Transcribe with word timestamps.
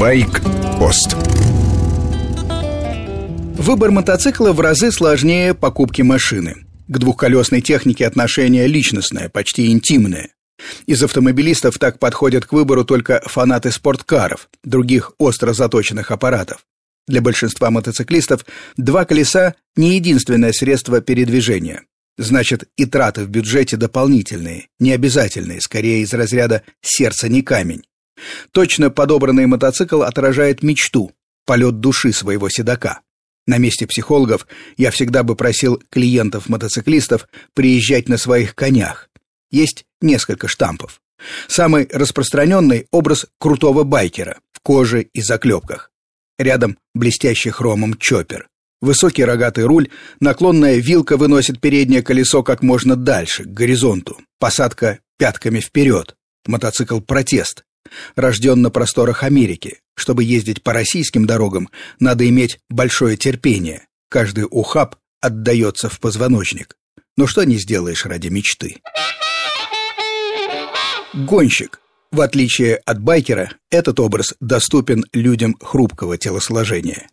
Байк-пост 0.00 1.14
Выбор 3.58 3.90
мотоцикла 3.90 4.52
в 4.52 4.60
разы 4.60 4.92
сложнее 4.92 5.52
покупки 5.52 6.00
машины. 6.00 6.64
К 6.88 6.96
двухколесной 6.96 7.60
технике 7.60 8.06
отношение 8.06 8.66
личностное, 8.66 9.28
почти 9.28 9.70
интимное. 9.70 10.30
Из 10.86 11.02
автомобилистов 11.02 11.76
так 11.76 11.98
подходят 11.98 12.46
к 12.46 12.52
выбору 12.54 12.86
только 12.86 13.20
фанаты 13.26 13.70
спорткаров, 13.70 14.48
других 14.64 15.12
остро 15.18 15.52
заточенных 15.52 16.10
аппаратов. 16.10 16.64
Для 17.06 17.20
большинства 17.20 17.70
мотоциклистов 17.70 18.46
два 18.78 19.04
колеса– 19.04 19.54
не 19.76 19.96
единственное 19.96 20.54
средство 20.54 21.02
передвижения. 21.02 21.82
Значит, 22.16 22.70
и 22.78 22.86
траты 22.86 23.24
в 23.24 23.28
бюджете 23.28 23.76
дополнительные, 23.76 24.68
не 24.78 24.92
обязательные, 24.92 25.60
скорее 25.60 26.00
из 26.00 26.14
разряда 26.14 26.62
«сердце 26.80 27.28
не 27.28 27.42
камень». 27.42 27.82
Точно 28.52 28.90
подобранный 28.90 29.46
мотоцикл 29.46 30.02
отражает 30.02 30.62
мечту, 30.62 31.12
полет 31.46 31.80
души 31.80 32.12
своего 32.12 32.48
седока. 32.48 33.00
На 33.46 33.58
месте 33.58 33.86
психологов 33.86 34.46
я 34.76 34.90
всегда 34.90 35.22
бы 35.22 35.34
просил 35.34 35.82
клиентов-мотоциклистов 35.90 37.26
приезжать 37.54 38.08
на 38.08 38.16
своих 38.16 38.54
конях. 38.54 39.08
Есть 39.50 39.84
несколько 40.00 40.46
штампов. 40.46 41.00
Самый 41.48 41.88
распространенный– 41.92 42.86
образ 42.90 43.26
крутого 43.38 43.84
байкера 43.84 44.38
в 44.52 44.60
коже 44.60 45.02
и 45.02 45.20
заклепках. 45.20 45.90
Рядом 46.38 46.78
блестящий 46.94 47.50
хромом 47.50 47.94
чоппер. 47.98 48.48
Высокий 48.80 49.24
рогатый 49.24 49.64
руль, 49.64 49.90
наклонная 50.20 50.76
вилка 50.76 51.18
выносит 51.18 51.60
переднее 51.60 52.02
колесо 52.02 52.42
как 52.42 52.62
можно 52.62 52.96
дальше, 52.96 53.44
к 53.44 53.48
горизонту. 53.48 54.18
Посадка 54.38 55.00
пятками 55.18 55.60
вперед. 55.60 56.16
Мотоцикл 56.46 57.00
«Протест». 57.00 57.64
Рожден 58.16 58.62
на 58.62 58.70
просторах 58.70 59.22
Америки. 59.22 59.80
Чтобы 59.94 60.24
ездить 60.24 60.62
по 60.62 60.72
российским 60.72 61.26
дорогам, 61.26 61.68
надо 61.98 62.28
иметь 62.28 62.58
большое 62.68 63.16
терпение. 63.16 63.86
Каждый 64.08 64.46
ухаб 64.50 64.96
отдается 65.20 65.88
в 65.88 66.00
позвоночник. 66.00 66.76
Но 67.16 67.26
что 67.26 67.44
не 67.44 67.58
сделаешь 67.58 68.06
ради 68.06 68.28
мечты? 68.28 68.78
Гонщик. 71.12 71.80
В 72.12 72.22
отличие 72.22 72.76
от 72.76 73.00
байкера, 73.00 73.52
этот 73.70 74.00
образ 74.00 74.34
доступен 74.40 75.04
людям 75.12 75.56
хрупкого 75.60 76.18
телосложения. 76.18 77.08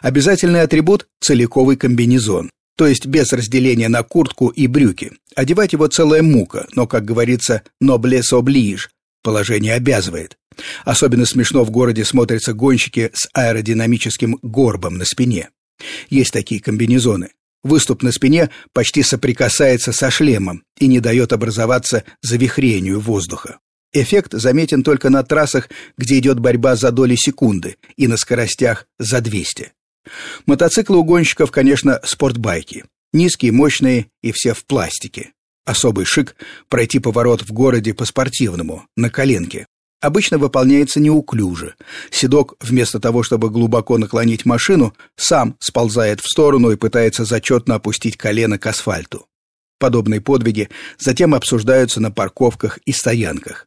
Обязательный 0.00 0.62
атрибут– 0.62 1.06
целиковый 1.20 1.76
комбинезон, 1.76 2.50
то 2.76 2.86
есть 2.86 3.06
без 3.06 3.32
разделения 3.32 3.88
на 3.88 4.02
куртку 4.02 4.48
и 4.48 4.66
брюки. 4.66 5.12
Одевать 5.34 5.72
его 5.72 5.86
целая 5.88 6.22
мука, 6.22 6.66
но, 6.74 6.86
как 6.86 7.04
говорится, 7.04 7.62
noblesse 7.82 8.32
oblige, 8.32 8.88
положение 9.22 9.74
обязывает. 9.74 10.36
Особенно 10.84 11.24
смешно 11.24 11.64
в 11.64 11.70
городе 11.70 12.04
смотрятся 12.04 12.52
гонщики 12.52 13.10
с 13.14 13.28
аэродинамическим 13.32 14.38
горбом 14.42 14.98
на 14.98 15.04
спине. 15.04 15.50
Есть 16.10 16.32
такие 16.32 16.60
комбинезоны. 16.60 17.30
Выступ 17.62 18.02
на 18.02 18.12
спине 18.12 18.50
почти 18.72 19.02
соприкасается 19.02 19.92
со 19.92 20.10
шлемом 20.10 20.62
и 20.78 20.86
не 20.86 21.00
дает 21.00 21.32
образоваться 21.32 22.04
завихрению 22.22 23.00
воздуха. 23.00 23.58
Эффект 23.92 24.32
заметен 24.32 24.82
только 24.82 25.10
на 25.10 25.22
трассах, 25.22 25.68
где 25.96 26.18
идет 26.18 26.38
борьба 26.40 26.76
за 26.76 26.92
доли 26.92 27.16
секунды, 27.16 27.76
и 27.96 28.06
на 28.06 28.16
скоростях 28.16 28.86
за 28.98 29.20
200. 29.20 29.72
Мотоциклы 30.46 30.98
у 30.98 31.04
гонщиков, 31.04 31.50
конечно, 31.50 32.00
спортбайки. 32.04 32.84
Низкие, 33.12 33.52
мощные 33.52 34.08
и 34.22 34.32
все 34.32 34.52
в 34.52 34.64
пластике. 34.66 35.32
Особый 35.68 36.06
шик– 36.06 36.34
пройти 36.70 36.98
поворот 36.98 37.42
в 37.42 37.52
городе 37.52 37.92
по-спортивному, 37.92 38.86
на 38.96 39.10
коленке. 39.10 39.66
Обычно 40.00 40.38
выполняется 40.38 40.98
неуклюже. 40.98 41.74
Седок, 42.10 42.54
вместо 42.58 43.00
того, 43.00 43.22
чтобы 43.22 43.50
глубоко 43.50 43.98
наклонить 43.98 44.46
машину, 44.46 44.94
сам 45.16 45.56
сползает 45.60 46.20
в 46.20 46.26
сторону 46.26 46.70
и 46.70 46.76
пытается 46.76 47.26
зачетно 47.26 47.74
опустить 47.74 48.16
колено 48.16 48.58
к 48.58 48.64
асфальту. 48.64 49.26
Подобные 49.78 50.22
подвиги 50.22 50.70
затем 50.98 51.34
обсуждаются 51.34 52.00
на 52.00 52.10
парковках 52.10 52.78
и 52.86 52.92
стоянках. 52.92 53.66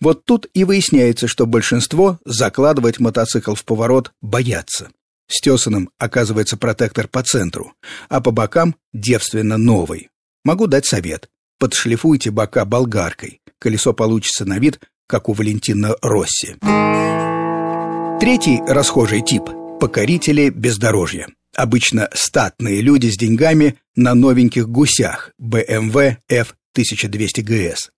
Вот 0.00 0.24
тут 0.24 0.48
и 0.54 0.64
выясняется, 0.64 1.28
что 1.28 1.46
большинство 1.46 2.18
закладывать 2.24 2.98
мотоцикл 2.98 3.54
в 3.54 3.64
поворот 3.64 4.10
боятся. 4.20 4.90
Стесанным 5.28 5.90
оказывается 5.98 6.56
протектор 6.56 7.06
по 7.06 7.22
центру, 7.22 7.74
а 8.08 8.20
по 8.20 8.32
бокам 8.32 8.74
девственно 8.92 9.56
новый. 9.56 10.08
Могу 10.48 10.66
дать 10.66 10.86
совет. 10.86 11.28
Подшлифуйте 11.58 12.30
бока 12.30 12.64
болгаркой. 12.64 13.42
Колесо 13.58 13.92
получится 13.92 14.46
на 14.46 14.58
вид, 14.58 14.80
как 15.06 15.28
у 15.28 15.34
Валентина 15.34 15.94
Росси. 16.00 16.56
Третий 18.18 18.58
расхожий 18.66 19.20
тип– 19.20 19.42
покорители 19.78 20.48
бездорожья. 20.48 21.28
Обычно 21.54 22.08
статные 22.14 22.80
люди 22.80 23.08
с 23.08 23.18
деньгами 23.18 23.76
на 23.94 24.14
новеньких 24.14 24.70
гусях 24.70 25.32
BMW 25.38 26.16
F1200 26.32 27.42
GS. 27.42 27.90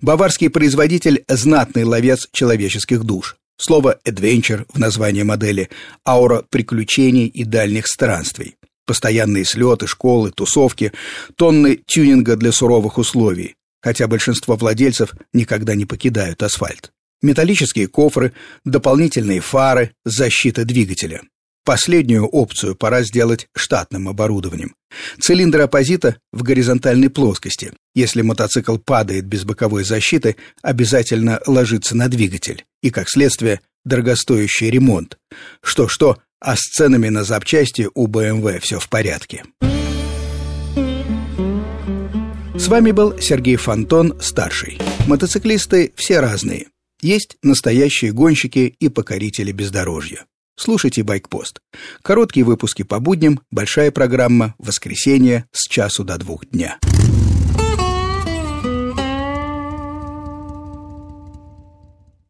Баварский 0.00 0.48
производитель– 0.48 1.22
знатный 1.28 1.84
ловец 1.84 2.28
человеческих 2.32 3.04
душ. 3.04 3.36
Слово 3.58 3.98
«adventure» 4.06 4.64
в 4.72 4.78
названии 4.78 5.22
модели– 5.22 5.68
аура 6.06 6.46
приключений 6.48 7.26
и 7.26 7.44
дальних 7.44 7.86
странствий. 7.86 8.56
Постоянные 8.90 9.44
слеты, 9.44 9.86
школы, 9.86 10.32
тусовки, 10.32 10.90
тонны 11.36 11.78
тюнинга 11.86 12.34
для 12.34 12.50
суровых 12.50 12.98
условий, 12.98 13.54
хотя 13.80 14.08
большинство 14.08 14.56
владельцев 14.56 15.14
никогда 15.32 15.76
не 15.76 15.84
покидают 15.84 16.42
асфальт. 16.42 16.90
Металлические 17.22 17.86
кофры, 17.86 18.32
дополнительные 18.64 19.38
фары, 19.38 19.92
защита 20.04 20.64
двигателя. 20.64 21.22
Последнюю 21.64 22.26
опцию 22.26 22.74
пора 22.74 23.04
сделать 23.04 23.46
штатным 23.54 24.08
оборудованием. 24.08 24.74
Цилиндр 25.20 25.60
оппозита 25.60 26.16
в 26.32 26.42
горизонтальной 26.42 27.10
плоскости. 27.10 27.72
Если 27.94 28.22
мотоцикл 28.22 28.76
падает 28.76 29.24
без 29.24 29.44
боковой 29.44 29.84
защиты, 29.84 30.34
обязательно 30.62 31.40
ложится 31.46 31.96
на 31.96 32.08
двигатель. 32.08 32.64
И, 32.82 32.90
как 32.90 33.08
следствие, 33.08 33.60
дорогостоящий 33.84 34.68
ремонт. 34.68 35.16
Что-что, 35.62 36.18
а 36.40 36.56
с 36.56 36.60
ценами 36.60 37.08
на 37.08 37.24
запчасти 37.24 37.88
у 37.94 38.06
BMW 38.08 38.58
все 38.60 38.78
в 38.78 38.88
порядке. 38.88 39.44
С 42.56 42.68
вами 42.68 42.90
был 42.90 43.18
Сергей 43.18 43.56
Фонтон, 43.56 44.20
старший. 44.20 44.78
Мотоциклисты 45.06 45.92
все 45.96 46.20
разные. 46.20 46.66
Есть 47.00 47.38
настоящие 47.42 48.12
гонщики 48.12 48.74
и 48.78 48.88
покорители 48.88 49.52
бездорожья. 49.52 50.26
Слушайте 50.56 51.02
«Байкпост». 51.02 51.60
Короткие 52.02 52.44
выпуски 52.44 52.82
по 52.82 53.00
будням, 53.00 53.40
большая 53.50 53.90
программа, 53.90 54.54
воскресенье 54.58 55.46
с 55.52 55.66
часу 55.66 56.04
до 56.04 56.18
двух 56.18 56.44
дня. 56.50 56.78